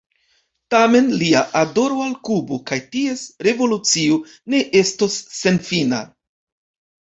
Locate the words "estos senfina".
4.85-6.05